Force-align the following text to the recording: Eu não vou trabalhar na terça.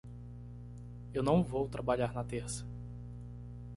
Eu 1.13 1.21
não 1.21 1.43
vou 1.43 1.69
trabalhar 1.69 2.11
na 2.11 2.23
terça. 2.23 2.65